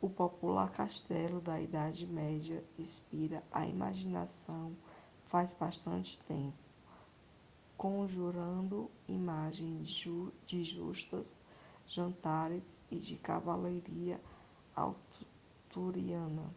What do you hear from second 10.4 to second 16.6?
de justas jantares e de cavalaria arturiana